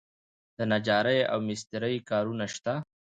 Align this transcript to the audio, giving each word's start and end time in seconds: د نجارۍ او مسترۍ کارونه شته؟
د 0.57 0.59
نجارۍ 0.71 1.19
او 1.31 1.37
مسترۍ 1.47 1.95
کارونه 2.09 2.45
شته؟ 2.53 2.73